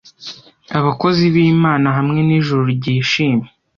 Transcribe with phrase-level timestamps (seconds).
[0.79, 3.47] abakozi b'imana hamwe n'ijuru ryishimye